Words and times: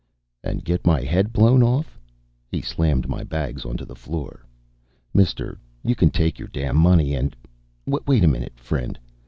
"And 0.43 0.65
get 0.65 0.83
my 0.83 1.01
head 1.01 1.31
blown 1.31 1.61
off?" 1.61 1.99
He 2.47 2.59
slammed 2.61 3.07
my 3.07 3.23
bags 3.23 3.65
onto 3.65 3.85
the 3.85 3.93
floor. 3.95 4.43
"Mister, 5.13 5.59
you 5.83 5.93
can 5.93 6.09
take 6.09 6.39
your 6.39 6.47
damn 6.51 6.75
money 6.77 7.13
and" 7.13 7.35
"Wait 7.85 8.23
a 8.23 8.27
minute, 8.27 8.59
friend." 8.59 8.97